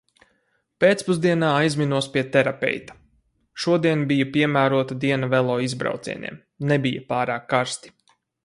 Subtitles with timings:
[0.83, 2.97] Pēcpusdienā aizminos pie terapeita–
[3.65, 7.99] šodien bija piemērota diena velo izbraucieniem, nebija pārāk karsti.